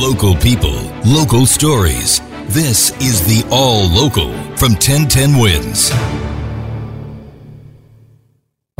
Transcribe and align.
Local 0.00 0.34
people, 0.34 0.80
local 1.04 1.44
stories. 1.44 2.22
This 2.48 2.90
is 3.02 3.20
the 3.26 3.46
All 3.50 3.86
Local 3.86 4.32
from 4.56 4.72
1010 4.72 5.36
Wins. 5.36 5.90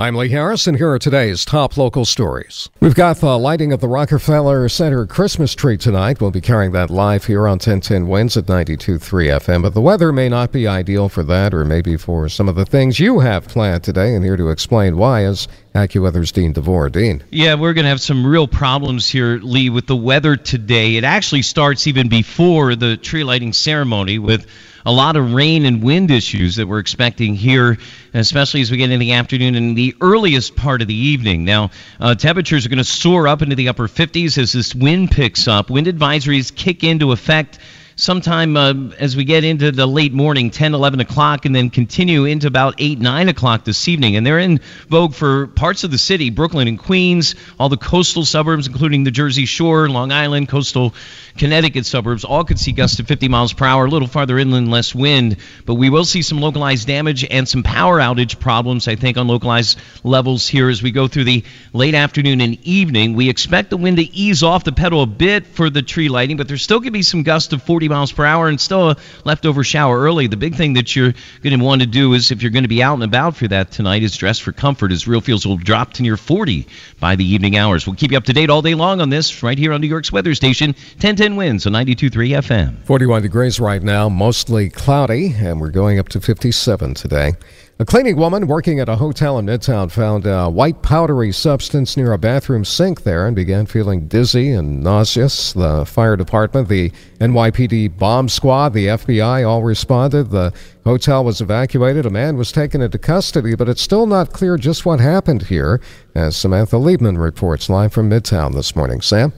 I'm 0.00 0.14
Lee 0.14 0.30
Harris, 0.30 0.66
and 0.66 0.78
here 0.78 0.88
are 0.88 0.98
today's 0.98 1.44
top 1.44 1.76
local 1.76 2.06
stories. 2.06 2.70
We've 2.80 2.94
got 2.94 3.18
the 3.18 3.38
lighting 3.38 3.70
of 3.70 3.82
the 3.82 3.86
Rockefeller 3.86 4.66
Center 4.70 5.04
Christmas 5.04 5.54
tree 5.54 5.76
tonight. 5.76 6.22
We'll 6.22 6.30
be 6.30 6.40
carrying 6.40 6.72
that 6.72 6.88
live 6.88 7.26
here 7.26 7.46
on 7.46 7.58
1010 7.58 8.08
Wins 8.08 8.34
at 8.34 8.46
92.3 8.46 8.98
FM, 8.98 9.60
but 9.60 9.74
the 9.74 9.82
weather 9.82 10.10
may 10.10 10.30
not 10.30 10.52
be 10.52 10.66
ideal 10.66 11.10
for 11.10 11.22
that, 11.24 11.52
or 11.52 11.66
maybe 11.66 11.98
for 11.98 12.30
some 12.30 12.48
of 12.48 12.54
the 12.54 12.64
things 12.64 12.98
you 12.98 13.20
have 13.20 13.46
planned 13.46 13.84
today. 13.84 14.14
And 14.14 14.24
here 14.24 14.38
to 14.38 14.48
explain 14.48 14.96
why 14.96 15.26
is 15.26 15.48
AccuWeather's 15.74 16.32
Dean 16.32 16.54
DeVore. 16.54 16.88
Dean. 16.88 17.22
Yeah, 17.30 17.56
we're 17.56 17.74
going 17.74 17.84
to 17.84 17.90
have 17.90 18.00
some 18.00 18.26
real 18.26 18.48
problems 18.48 19.06
here, 19.06 19.38
Lee, 19.42 19.68
with 19.68 19.86
the 19.86 19.96
weather 19.96 20.34
today. 20.34 20.96
It 20.96 21.04
actually 21.04 21.42
starts 21.42 21.86
even 21.86 22.08
before 22.08 22.74
the 22.74 22.96
tree 22.96 23.22
lighting 23.22 23.52
ceremony 23.52 24.18
with 24.18 24.46
a 24.84 24.92
lot 24.92 25.16
of 25.16 25.34
rain 25.34 25.64
and 25.64 25.82
wind 25.82 26.10
issues 26.10 26.56
that 26.56 26.66
we're 26.66 26.78
expecting 26.78 27.34
here, 27.34 27.78
especially 28.14 28.60
as 28.60 28.70
we 28.70 28.76
get 28.76 28.90
in 28.90 29.00
the 29.00 29.12
afternoon 29.12 29.54
and 29.54 29.76
the 29.76 29.94
earliest 30.00 30.56
part 30.56 30.82
of 30.82 30.88
the 30.88 30.94
evening. 30.94 31.44
Now, 31.44 31.70
uh, 31.98 32.14
temperatures 32.14 32.66
are 32.66 32.68
going 32.68 32.78
to 32.78 32.84
soar 32.84 33.28
up 33.28 33.42
into 33.42 33.56
the 33.56 33.68
upper 33.68 33.88
50s 33.88 34.38
as 34.38 34.52
this 34.52 34.74
wind 34.74 35.10
picks 35.10 35.48
up. 35.48 35.70
Wind 35.70 35.86
advisories 35.86 36.54
kick 36.54 36.84
into 36.84 37.12
effect 37.12 37.58
sometime 38.00 38.56
uh, 38.56 38.72
as 38.98 39.14
we 39.14 39.24
get 39.24 39.44
into 39.44 39.70
the 39.70 39.86
late 39.86 40.12
morning, 40.12 40.50
10, 40.50 40.74
11 40.74 41.00
o'clock, 41.00 41.44
and 41.44 41.54
then 41.54 41.68
continue 41.68 42.24
into 42.24 42.46
about 42.46 42.74
8, 42.78 42.98
9 42.98 43.28
o'clock 43.28 43.64
this 43.64 43.88
evening. 43.88 44.16
And 44.16 44.26
they're 44.26 44.38
in 44.38 44.60
vogue 44.88 45.14
for 45.14 45.48
parts 45.48 45.84
of 45.84 45.90
the 45.90 45.98
city 45.98 46.30
Brooklyn 46.30 46.66
and 46.66 46.78
Queens, 46.78 47.34
all 47.58 47.68
the 47.68 47.76
coastal 47.76 48.24
suburbs, 48.24 48.66
including 48.66 49.04
the 49.04 49.10
Jersey 49.10 49.44
Shore, 49.44 49.88
Long 49.88 50.12
Island, 50.12 50.48
coastal 50.48 50.94
Connecticut 51.36 51.86
suburbs, 51.86 52.24
all 52.24 52.44
could 52.44 52.58
see 52.58 52.72
gusts 52.72 52.98
of 53.00 53.06
50 53.06 53.28
miles 53.28 53.52
per 53.52 53.66
hour. 53.66 53.84
A 53.84 53.90
little 53.90 54.08
farther 54.08 54.38
inland, 54.38 54.70
less 54.70 54.94
wind. 54.94 55.36
But 55.66 55.74
we 55.74 55.90
will 55.90 56.04
see 56.04 56.22
some 56.22 56.40
localized 56.40 56.86
damage 56.86 57.24
and 57.24 57.48
some 57.48 57.62
power 57.62 57.98
outage 57.98 58.40
problems, 58.40 58.88
I 58.88 58.96
think, 58.96 59.18
on 59.18 59.28
localized 59.28 59.78
levels 60.04 60.48
here 60.48 60.68
as 60.70 60.82
we 60.82 60.90
go 60.90 61.06
through 61.06 61.24
the 61.24 61.44
late 61.72 61.94
afternoon 61.94 62.40
and 62.40 62.58
evening. 62.66 63.14
We 63.14 63.28
expect 63.28 63.70
the 63.70 63.76
wind 63.76 63.98
to 63.98 64.14
ease 64.14 64.42
off 64.42 64.64
the 64.64 64.72
pedal 64.72 65.02
a 65.02 65.06
bit 65.06 65.46
for 65.46 65.68
the 65.68 65.82
tree 65.82 66.08
lighting, 66.08 66.36
but 66.36 66.48
there's 66.48 66.62
still 66.62 66.78
going 66.78 66.86
to 66.86 66.90
be 66.92 67.02
some 67.02 67.22
gusts 67.22 67.52
of 67.52 67.62
40 67.62 67.89
miles 67.90 68.12
per 68.12 68.24
hour 68.24 68.48
and 68.48 68.60
still 68.60 68.90
a 68.90 68.96
leftover 69.24 69.62
shower 69.62 70.00
early. 70.00 70.26
The 70.26 70.36
big 70.36 70.54
thing 70.54 70.72
that 70.74 70.96
you're 70.96 71.12
going 71.42 71.58
to 71.58 71.64
want 71.64 71.82
to 71.82 71.86
do 71.86 72.14
is 72.14 72.30
if 72.30 72.42
you're 72.42 72.50
going 72.50 72.64
to 72.64 72.68
be 72.68 72.82
out 72.82 72.94
and 72.94 73.02
about 73.02 73.36
for 73.36 73.48
that 73.48 73.70
tonight 73.70 74.02
is 74.02 74.16
dress 74.16 74.38
for 74.38 74.52
comfort 74.52 74.92
as 74.92 75.06
real 75.06 75.20
feels 75.20 75.46
will 75.46 75.56
drop 75.56 75.92
to 75.94 76.02
near 76.02 76.16
40 76.16 76.66
by 76.98 77.16
the 77.16 77.24
evening 77.24 77.56
hours. 77.56 77.86
We'll 77.86 77.96
keep 77.96 78.12
you 78.12 78.16
up 78.16 78.24
to 78.24 78.32
date 78.32 78.48
all 78.48 78.62
day 78.62 78.74
long 78.74 79.00
on 79.00 79.10
this 79.10 79.42
right 79.42 79.58
here 79.58 79.72
on 79.72 79.80
New 79.80 79.88
York's 79.88 80.12
weather 80.12 80.34
station 80.34 80.70
1010 80.70 81.36
Wins 81.36 81.66
on 81.66 81.72
92.3 81.72 82.10
FM. 82.38 82.82
41 82.84 83.22
degrees 83.22 83.60
right 83.60 83.82
now, 83.82 84.08
mostly 84.08 84.70
cloudy, 84.70 85.34
and 85.36 85.60
we're 85.60 85.70
going 85.70 85.98
up 85.98 86.08
to 86.10 86.20
57 86.20 86.94
today. 86.94 87.32
A 87.80 87.84
cleaning 87.86 88.16
woman 88.16 88.46
working 88.46 88.78
at 88.78 88.90
a 88.90 88.96
hotel 88.96 89.38
in 89.38 89.46
Midtown 89.46 89.90
found 89.90 90.26
a 90.26 90.50
white 90.50 90.82
powdery 90.82 91.32
substance 91.32 91.96
near 91.96 92.12
a 92.12 92.18
bathroom 92.18 92.62
sink 92.62 93.04
there 93.04 93.26
and 93.26 93.34
began 93.34 93.64
feeling 93.64 94.06
dizzy 94.06 94.50
and 94.50 94.82
nauseous. 94.82 95.54
The 95.54 95.86
fire 95.86 96.14
department, 96.14 96.68
the 96.68 96.90
NYPD 97.20 97.96
bomb 97.96 98.28
squad, 98.28 98.74
the 98.74 98.88
FBI 98.88 99.48
all 99.48 99.62
responded. 99.62 100.28
The 100.28 100.52
hotel 100.84 101.24
was 101.24 101.40
evacuated. 101.40 102.04
A 102.04 102.10
man 102.10 102.36
was 102.36 102.52
taken 102.52 102.82
into 102.82 102.98
custody, 102.98 103.54
but 103.54 103.66
it's 103.66 103.80
still 103.80 104.04
not 104.04 104.34
clear 104.34 104.58
just 104.58 104.84
what 104.84 105.00
happened 105.00 105.44
here, 105.44 105.80
as 106.14 106.36
Samantha 106.36 106.76
Liebman 106.76 107.18
reports 107.18 107.70
live 107.70 107.94
from 107.94 108.10
Midtown 108.10 108.52
this 108.52 108.76
morning. 108.76 109.00
Sam? 109.00 109.32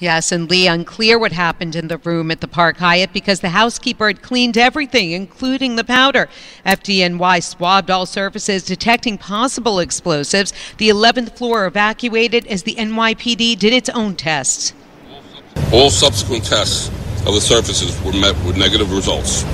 Yes, 0.00 0.32
and 0.32 0.48
Lee, 0.48 0.66
unclear 0.66 1.18
what 1.18 1.32
happened 1.32 1.76
in 1.76 1.88
the 1.88 1.98
room 1.98 2.30
at 2.30 2.40
the 2.40 2.48
Park 2.48 2.78
Hyatt 2.78 3.12
because 3.12 3.40
the 3.40 3.50
housekeeper 3.50 4.06
had 4.06 4.22
cleaned 4.22 4.56
everything, 4.56 5.12
including 5.12 5.76
the 5.76 5.84
powder. 5.84 6.30
FDNY 6.64 7.42
swabbed 7.42 7.90
all 7.90 8.06
surfaces, 8.06 8.64
detecting 8.64 9.18
possible 9.18 9.78
explosives. 9.78 10.54
The 10.78 10.88
11th 10.88 11.36
floor 11.36 11.66
evacuated 11.66 12.46
as 12.46 12.62
the 12.62 12.76
NYPD 12.76 13.58
did 13.58 13.74
its 13.74 13.90
own 13.90 14.16
tests. 14.16 14.72
All 15.70 15.90
subsequent 15.90 16.46
tests 16.46 16.88
of 17.26 17.34
the 17.34 17.40
surfaces 17.40 18.02
were 18.02 18.14
met 18.14 18.34
with 18.46 18.56
negative 18.56 18.90
results. 18.92 19.44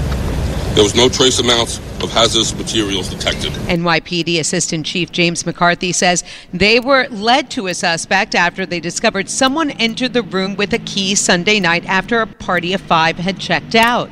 There 0.77 0.85
was 0.85 0.95
no 0.95 1.09
trace 1.09 1.39
amounts 1.39 1.79
of 2.03 2.13
hazardous 2.13 2.55
materials 2.55 3.09
detected. 3.09 3.51
NYPD 3.53 4.39
Assistant 4.39 4.85
Chief 4.85 5.11
James 5.11 5.47
McCarthy 5.47 5.91
says 5.91 6.23
they 6.53 6.81
were 6.81 7.09
led 7.09 7.49
to 7.53 7.69
a 7.69 7.73
suspect 7.75 8.35
after 8.35 8.67
they 8.67 8.79
discovered 8.79 9.31
someone 9.31 9.71
entered 9.71 10.13
the 10.13 10.23
room 10.23 10.55
with 10.55 10.75
a 10.75 10.79
key 10.79 11.15
Sunday 11.15 11.61
night 11.61 11.87
after 11.87 12.21
a 12.21 12.27
party 12.27 12.75
of 12.75 12.83
five 12.83 13.17
had 13.17 13.41
checked 13.41 13.75
out. 13.75 14.11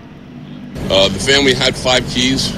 Uh, 0.88 1.08
the 1.08 1.19
family 1.19 1.52
had 1.52 1.76
five 1.76 2.02
keys, 2.08 2.56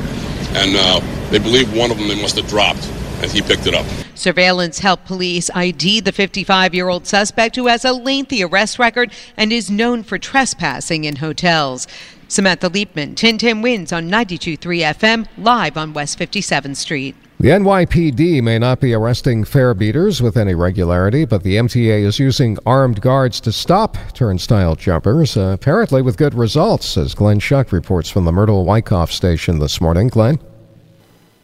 and 0.54 0.76
uh, 0.76 1.00
they 1.30 1.40
believe 1.40 1.76
one 1.76 1.90
of 1.90 1.98
them 1.98 2.06
they 2.06 2.22
must 2.22 2.36
have 2.36 2.46
dropped, 2.46 2.88
and 3.22 3.32
he 3.32 3.42
picked 3.42 3.66
it 3.66 3.74
up. 3.74 3.84
Surveillance 4.14 4.78
helped 4.78 5.04
police 5.04 5.50
ID 5.52 5.98
the 5.98 6.12
55 6.12 6.76
year 6.76 6.88
old 6.88 7.08
suspect 7.08 7.56
who 7.56 7.66
has 7.66 7.84
a 7.84 7.92
lengthy 7.92 8.44
arrest 8.44 8.78
record 8.78 9.10
and 9.36 9.52
is 9.52 9.68
known 9.68 10.04
for 10.04 10.16
trespassing 10.16 11.04
in 11.04 11.16
hotels. 11.16 11.88
Samantha 12.28 12.68
Liebman, 12.68 13.10
1010 13.10 13.62
Wins 13.62 13.92
on 13.92 14.08
92.3 14.08 14.58
FM, 14.94 15.26
live 15.38 15.76
on 15.76 15.92
West 15.92 16.18
57th 16.18 16.76
Street. 16.76 17.14
The 17.38 17.48
NYPD 17.50 18.42
may 18.42 18.58
not 18.58 18.80
be 18.80 18.94
arresting 18.94 19.44
fare 19.44 19.74
beaters 19.74 20.22
with 20.22 20.36
any 20.36 20.54
regularity, 20.54 21.24
but 21.24 21.42
the 21.42 21.56
MTA 21.56 22.02
is 22.02 22.18
using 22.18 22.58
armed 22.64 23.00
guards 23.00 23.40
to 23.42 23.52
stop 23.52 23.98
turnstile 24.14 24.74
jumpers, 24.74 25.36
uh, 25.36 25.52
apparently 25.54 26.00
with 26.02 26.16
good 26.16 26.34
results, 26.34 26.96
as 26.96 27.14
Glenn 27.14 27.38
Schuck 27.38 27.72
reports 27.72 28.08
from 28.08 28.24
the 28.24 28.32
Myrtle 28.32 28.64
Wyckoff 28.64 29.12
station 29.12 29.58
this 29.58 29.80
morning. 29.80 30.08
Glenn? 30.08 30.40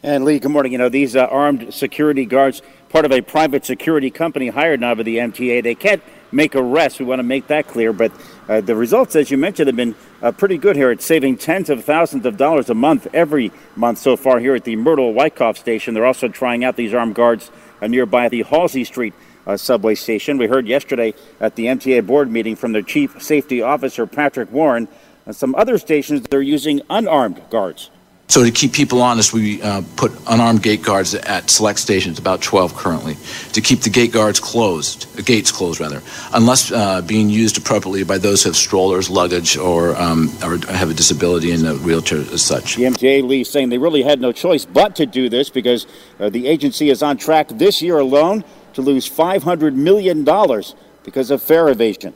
And 0.01 0.25
Lee, 0.25 0.39
good 0.39 0.51
morning. 0.51 0.73
You 0.73 0.79
know, 0.79 0.89
these 0.89 1.15
uh, 1.15 1.27
armed 1.27 1.73
security 1.73 2.25
guards, 2.25 2.61
part 2.89 3.05
of 3.05 3.11
a 3.13 3.21
private 3.21 3.63
security 3.63 4.09
company 4.09 4.49
hired 4.49 4.81
now 4.81 4.95
by 4.95 5.03
the 5.03 5.17
MTA, 5.17 5.63
they 5.63 5.75
can't 5.75 6.03
make 6.33 6.55
arrests. 6.55 6.99
We 6.99 7.05
want 7.05 7.19
to 7.19 7.23
make 7.23 7.47
that 7.47 7.67
clear. 7.67 7.93
But 7.93 8.11
uh, 8.49 8.59
the 8.59 8.75
results, 8.75 9.15
as 9.15 9.31
you 9.31 9.37
mentioned, 9.37 9.67
have 9.67 9.75
been 9.75 9.95
uh, 10.23 10.31
pretty 10.31 10.57
good 10.57 10.77
here. 10.77 10.89
It's 10.89 11.05
saving 11.05 11.37
tens 11.37 11.69
of 11.69 11.83
thousands 11.83 12.25
of 12.25 12.37
dollars 12.37 12.69
a 12.69 12.73
month 12.73 13.07
every 13.13 13.51
month 13.75 13.97
so 13.97 14.15
far 14.15 14.39
here 14.39 14.55
at 14.55 14.63
the 14.63 14.77
Myrtle 14.77 15.13
Wyckoff 15.13 15.57
station. 15.57 15.93
They're 15.93 16.05
also 16.05 16.29
trying 16.29 16.63
out 16.63 16.77
these 16.77 16.93
armed 16.93 17.15
guards 17.15 17.51
uh, 17.81 17.87
nearby 17.87 18.29
the 18.29 18.43
Halsey 18.43 18.85
Street 18.85 19.13
uh, 19.45 19.57
subway 19.57 19.95
station. 19.95 20.37
We 20.37 20.47
heard 20.47 20.65
yesterday 20.65 21.13
at 21.41 21.57
the 21.57 21.65
MTA 21.65 22.07
board 22.07 22.31
meeting 22.31 22.55
from 22.55 22.71
their 22.71 22.81
chief 22.81 23.21
safety 23.21 23.61
officer, 23.61 24.07
Patrick 24.07 24.49
Warren, 24.49 24.87
uh, 25.27 25.33
some 25.33 25.53
other 25.55 25.77
stations 25.77 26.21
they're 26.29 26.41
using 26.41 26.81
unarmed 26.89 27.41
guards. 27.49 27.91
So 28.33 28.43
to 28.43 28.49
keep 28.49 28.73
people 28.73 29.03
honest, 29.03 29.31
we 29.31 29.61
uh, 29.61 29.83
put 29.95 30.11
unarmed 30.25 30.63
gate 30.63 30.81
guards 30.81 31.13
at 31.13 31.51
select 31.51 31.77
stations, 31.77 32.17
about 32.17 32.41
12 32.41 32.73
currently, 32.73 33.15
to 33.51 33.61
keep 33.61 33.81
the 33.81 33.91
gate 33.91 34.11
guards 34.11 34.39
closed, 34.39 35.05
uh, 35.19 35.21
gates 35.21 35.51
closed 35.51 35.79
rather, 35.79 36.01
unless 36.33 36.71
uh, 36.71 37.03
being 37.03 37.29
used 37.29 37.59
appropriately 37.59 38.03
by 38.03 38.17
those 38.17 38.41
who 38.41 38.49
have 38.49 38.55
strollers, 38.55 39.07
luggage, 39.07 39.55
or 39.55 39.95
um, 39.97 40.29
or 40.41 40.57
have 40.73 40.89
a 40.89 40.95
disability 40.95 41.51
in 41.51 41.63
a 41.63 41.75
wheelchair 41.75 42.21
as 42.21 42.41
such. 42.41 42.75
The 42.75 42.85
MTA 42.85 43.21
Lee 43.21 43.43
saying 43.43 43.69
they 43.69 43.77
really 43.77 44.01
had 44.01 44.19
no 44.19 44.31
choice 44.31 44.65
but 44.65 44.95
to 44.95 45.05
do 45.05 45.29
this 45.29 45.51
because 45.51 45.85
uh, 46.19 46.31
the 46.31 46.47
agency 46.47 46.89
is 46.89 47.03
on 47.03 47.17
track 47.17 47.49
this 47.49 47.83
year 47.83 47.99
alone 47.99 48.43
to 48.73 48.81
lose 48.81 49.05
500 49.05 49.77
million 49.77 50.23
dollars 50.23 50.73
because 51.03 51.29
of 51.29 51.39
fare 51.39 51.69
evasion. 51.69 52.15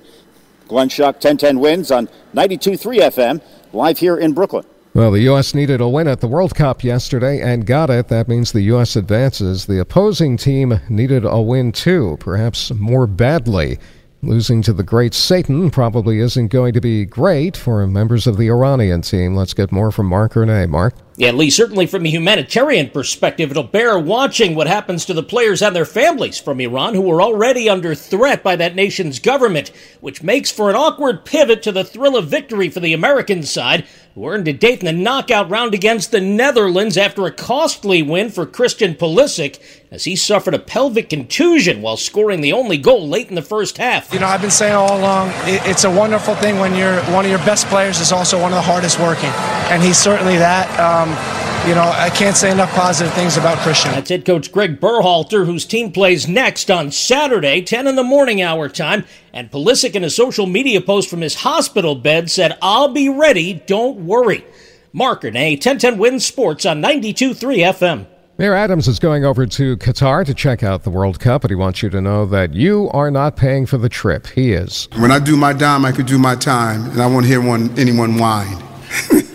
Glenn 0.68 0.90
Schuck, 0.90 1.22
1010 1.22 1.60
wins 1.60 1.92
on 1.92 2.08
92.3 2.34 3.02
FM, 3.02 3.42
live 3.72 4.00
here 4.00 4.18
in 4.18 4.34
Brooklyn. 4.34 4.66
Well, 4.98 5.12
the 5.12 5.22
U.S. 5.22 5.54
needed 5.54 5.80
a 5.80 5.88
win 5.88 6.08
at 6.08 6.22
the 6.22 6.28
World 6.28 6.56
Cup 6.56 6.84
yesterday 6.84 7.40
and 7.40 7.68
got 7.68 7.92
it. 7.92 8.08
That 8.08 8.28
means 8.28 8.52
the 8.52 8.62
U.S. 8.62 8.96
advances. 8.96 9.68
The 9.68 9.80
opposing 9.80 10.38
team 10.38 10.82
needed 10.90 11.24
a 11.24 11.40
win 11.40 11.72
too, 11.72 12.18
perhaps 12.20 12.74
more 12.74 13.06
badly. 13.06 13.78
Losing 14.24 14.64
to 14.64 14.74
the 14.74 14.82
great 14.82 15.14
Satan 15.14 15.70
probably 15.70 16.18
isn't 16.18 16.48
going 16.48 16.74
to 16.74 16.82
be 16.82 17.06
great 17.06 17.56
for 17.56 17.86
members 17.86 18.26
of 18.26 18.38
the 18.38 18.50
Iranian 18.50 19.04
team. 19.04 19.36
Let's 19.36 19.54
get 19.54 19.72
more 19.72 19.92
from 19.92 20.08
Mark 20.08 20.34
Ernay. 20.34 20.68
Mark? 20.68 20.96
Yeah, 21.18 21.32
Lee, 21.32 21.52
certainly 21.52 21.86
from 21.86 22.06
a 22.06 22.10
humanitarian 22.10 22.90
perspective, 22.90 23.52
it'll 23.52 23.64
bear 23.64 24.00
watching 24.00 24.56
what 24.56 24.66
happens 24.66 25.06
to 25.06 25.14
the 25.14 25.22
players 25.22 25.62
and 25.62 25.76
their 25.76 25.86
families 25.86 26.40
from 26.40 26.60
Iran 26.60 26.96
who 26.96 27.12
are 27.12 27.22
already 27.22 27.70
under 27.70 27.94
threat 27.94 28.42
by 28.42 28.56
that 28.56 28.76
nation's 28.76 29.20
government, 29.20 29.72
which 30.02 30.24
makes 30.24 30.52
for 30.52 30.72
an 30.72 30.76
awkward 30.76 31.24
pivot 31.24 31.62
to 31.64 31.72
the 31.72 31.84
thrill 31.84 32.18
of 32.18 32.28
victory 32.28 32.70
for 32.70 32.80
the 32.80 32.94
American 32.94 33.44
side, 33.44 33.86
earned 34.26 34.48
a 34.48 34.54
date 34.54 34.80
in 34.80 34.86
the 34.86 34.94
knockout 34.94 35.50
round 35.50 35.74
against 35.74 36.12
the 36.12 36.22
Netherlands 36.22 36.98
after 36.98 37.26
a 37.26 37.32
costly 37.32 38.02
win 38.02 38.30
for 38.30 38.46
Christian 38.46 38.96
Pulisic 38.96 39.60
as 39.92 40.06
he 40.06 40.16
suffered 40.16 40.54
a 40.54 40.60
pelvic 40.60 41.10
contusion 41.10 41.82
while 41.82 41.98
scoring 41.98 42.42
the 42.42 42.54
only 42.54 42.78
goal 42.78 43.08
late 43.08 43.30
in 43.30 43.36
the 43.36 43.42
first 43.42 43.78
half. 43.78 44.14
You 44.14 44.20
know, 44.20 44.28
I've 44.28 44.42
been 44.42 44.50
saying 44.50 44.74
all 44.74 45.00
along, 45.00 45.32
it's 45.46 45.84
a 45.84 45.92
wonderful 45.92 46.36
thing 46.36 46.60
when 46.60 46.76
you're 46.76 47.02
one 47.14 47.26
of 47.26 47.30
your 47.30 47.40
best 47.40 47.68
players 47.68 48.00
is 48.00 48.12
also 48.12 48.42
one 48.42 48.52
of 48.52 48.56
the 48.56 48.62
hardest 48.62 49.00
working, 49.00 49.30
and 49.70 49.84
he's 49.84 49.98
certainly 49.98 50.38
that. 50.38 50.68
Um, 50.80 51.37
you 51.66 51.76
know, 51.76 51.84
I 51.84 52.10
can't 52.10 52.36
say 52.36 52.52
enough 52.52 52.72
positive 52.72 53.14
things 53.14 53.38
about 53.38 53.58
Christian. 53.60 53.92
That's 53.92 54.10
head 54.10 54.26
coach 54.26 54.52
Greg 54.52 54.80
Berhalter, 54.80 55.46
whose 55.46 55.66
team 55.66 55.92
plays 55.92 56.28
next 56.28 56.70
on 56.70 56.92
Saturday, 56.92 57.62
10 57.62 57.88
in 57.88 57.96
the 57.96 58.04
morning 58.04 58.42
hour 58.42 58.70
time. 58.70 59.06
And 59.34 59.52
Pulisic, 59.52 59.96
in 59.96 60.04
a 60.04 60.10
social 60.10 60.46
media 60.46 60.82
post 60.82 61.10
from 61.10 61.22
his 61.22 61.36
hospital 61.36 61.96
bed, 61.96 62.32
said, 62.32 62.58
I'll 62.62 62.90
be 62.90 63.10
ready, 63.10 63.54
don't 63.66 64.06
worry. 64.06 64.46
Mark 64.94 65.22
Ernay 65.24 65.52
1010 65.52 65.98
Wins 65.98 66.26
Sports 66.26 66.66
on 66.66 66.82
92.3 66.82 67.36
FM. 67.74 68.08
Mayor 68.38 68.54
Adams 68.54 68.88
is 68.88 69.00
going 69.00 69.26
over 69.26 69.48
to 69.48 69.78
Qatar 69.78 70.24
to 70.24 70.34
check 70.34 70.62
out 70.62 70.84
the 70.84 70.92
World 70.92 71.20
Cup, 71.20 71.42
but 71.42 71.50
he 71.50 71.56
wants 71.56 71.82
you 71.82 71.90
to 71.90 72.00
know 72.00 72.26
that 72.28 72.54
you 72.54 72.88
are 72.94 73.10
not 73.10 73.36
paying 73.36 73.66
for 73.66 73.80
the 73.80 73.90
trip. 73.90 74.28
He 74.28 74.54
is. 74.54 74.88
When 74.98 75.12
I 75.12 75.18
do 75.18 75.36
my 75.36 75.54
dime, 75.54 75.86
I 75.86 75.92
could 75.92 76.06
do 76.06 76.20
my 76.20 76.36
time, 76.36 76.88
and 76.92 77.02
I 77.02 77.08
won't 77.08 77.26
hear 77.26 77.42
one, 77.42 77.78
anyone 77.80 78.18
whine. 78.18 78.64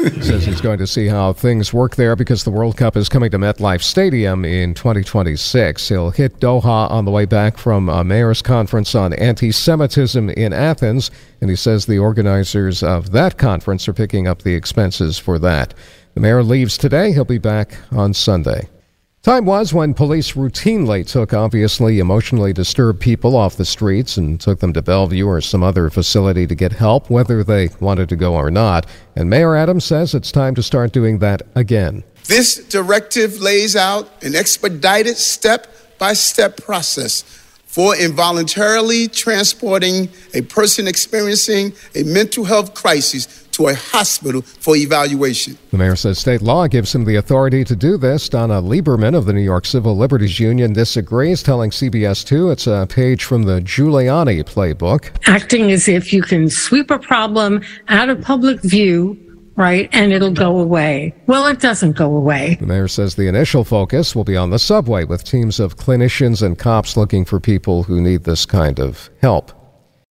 He 0.03 0.23
says 0.23 0.44
he's 0.44 0.61
going 0.61 0.79
to 0.79 0.87
see 0.87 1.06
how 1.06 1.32
things 1.32 1.73
work 1.73 1.97
there 1.97 2.17
because 2.17 2.44
the 2.44 2.50
World 2.50 2.76
Cup 2.76 2.97
is 2.97 3.09
coming 3.09 3.31
to 3.31 3.38
MetLife 3.38 3.82
Stadium 3.82 4.44
in 4.44 4.75
2026. 4.75 5.88
He'll 5.88 6.11
hit 6.11 6.41
Doha 6.41 6.91
on 6.91 7.05
the 7.05 7.11
way 7.11 7.25
back 7.25 7.56
from 7.56 7.88
a 7.88 8.03
mayor's 8.03 8.43
conference 8.43 8.94
on 8.94 9.12
anti 9.12 9.53
Semitism 9.53 10.31
in 10.31 10.53
Athens, 10.53 11.11
and 11.41 11.50
he 11.50 11.56
says 11.56 11.87
the 11.87 11.99
organizers 11.99 12.82
of 12.82 13.12
that 13.12 13.38
conference 13.38 13.87
are 13.88 13.94
picking 13.94 14.26
up 14.26 14.43
the 14.43 14.55
expenses 14.55 15.19
for 15.19 15.38
that. 15.38 15.75
The 16.14 16.20
mayor 16.20 16.43
leaves 16.43 16.76
today. 16.76 17.12
He'll 17.12 17.25
be 17.25 17.38
back 17.38 17.76
on 17.91 18.12
Sunday. 18.12 18.69
Time 19.23 19.45
was 19.45 19.73
when 19.73 19.95
police 19.95 20.33
routinely 20.33 21.07
took 21.07 21.33
obviously 21.33 22.01
emotionally 22.01 22.53
disturbed 22.53 22.99
people 22.99 23.37
off 23.37 23.57
the 23.57 23.65
streets 23.65 24.17
and 24.17 24.41
took 24.41 24.59
them 24.59 24.73
to 24.73 24.83
Bellevue 24.83 25.29
or 25.29 25.41
some 25.41 25.63
other 25.63 25.91
facility 25.91 26.45
to 26.45 26.57
get 26.57 26.73
help, 26.73 27.09
whether 27.09 27.45
they 27.45 27.69
wanted 27.79 28.09
to 28.09 28.17
go 28.17 28.35
or 28.35 28.51
not. 28.51 28.85
And 29.15 29.31
Mayor 29.31 29.55
Adams 29.55 29.85
says 29.85 30.13
it's 30.13 30.33
time 30.33 30.57
to 30.57 30.63
start 30.63 30.91
doing 30.91 31.21
that 31.21 31.43
again. 31.55 32.03
This 32.25 32.67
directive 32.67 33.41
lays 33.41 33.77
out 33.77 34.11
an 34.25 34.35
expedited 34.35 35.17
step 35.17 35.69
by 36.01 36.15
step 36.15 36.57
process 36.57 37.23
for 37.65 37.97
involuntarily 37.97 39.07
transporting 39.07 40.09
a 40.35 40.43
person 40.43 40.89
experiencing 40.89 41.75
a 41.95 42.03
mental 42.03 42.45
health 42.45 42.75
crisis 42.75 43.42
to 43.52 43.69
a 43.69 43.75
hospital 43.75 44.43
for 44.43 44.76
evaluation. 44.76 45.58
The 45.70 45.78
mayor 45.78 45.96
says 45.96 46.19
state 46.19 46.43
law 46.43 46.66
gives 46.66 46.94
him 46.94 47.04
the 47.04 47.16
authority 47.16 47.64
to 47.64 47.76
do 47.76 47.96
this. 47.96 48.28
Donna 48.28 48.60
Lieberman 48.60 49.16
of 49.16 49.26
the 49.26 49.32
New 49.32 49.40
York 49.40 49.66
Civil 49.66 49.96
Liberties 49.96 50.40
Union 50.40 50.72
disagrees, 50.72 51.43
telling 51.43 51.70
CBS 51.70 52.25
2 52.25 52.50
it's 52.50 52.66
a 52.66 52.87
page 52.88 53.25
from 53.25 53.44
the 53.44 53.60
Giuliani 53.60 54.43
playbook. 54.44 55.10
Acting 55.26 55.70
as 55.70 55.88
if 55.88 56.12
you 56.12 56.22
can 56.22 56.49
sweep 56.49 56.90
a 56.90 56.99
problem 56.99 57.62
out 57.88 58.08
of 58.08 58.20
public 58.20 58.60
view 58.62 59.19
right? 59.56 59.88
And 59.93 60.12
it'll 60.12 60.32
go 60.32 60.58
away. 60.58 61.14
Well, 61.26 61.46
it 61.46 61.60
doesn't 61.60 61.93
go 61.93 62.16
away. 62.16 62.56
The 62.60 62.66
mayor 62.66 62.88
says 62.88 63.14
the 63.14 63.28
initial 63.28 63.64
focus 63.64 64.14
will 64.16 64.25
be 64.25 64.37
on 64.37 64.50
the 64.50 64.58
subway 64.58 65.04
with 65.04 65.25
teams 65.25 65.60
of 65.60 65.76
clinicians 65.76 66.43
and 66.43 66.58
cops 66.58 66.96
looking 66.96 67.25
for 67.25 67.40
people 67.40 67.82
who 67.82 68.00
need 68.00 68.25
this 68.25 68.46
kind 68.46 68.81
of 68.81 69.10
help. 69.20 69.52